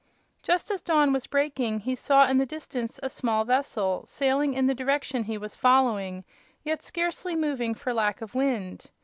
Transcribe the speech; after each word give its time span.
Just 0.41 0.71
as 0.71 0.81
dawn 0.81 1.13
was 1.13 1.27
breaking 1.27 1.81
he 1.81 1.93
saw 1.93 2.27
in 2.27 2.39
the 2.39 2.45
distance 2.47 2.99
a 3.03 3.07
small 3.07 3.43
vessel, 3.45 4.03
sailing 4.07 4.55
in 4.55 4.65
the 4.65 4.73
direction 4.73 5.23
he 5.25 5.37
was 5.37 5.55
following, 5.55 6.23
yet 6.63 6.81
scarcely 6.81 7.35
moving 7.35 7.75
for 7.75 7.93
lack 7.93 8.19
of 8.19 8.33
wind. 8.33 8.89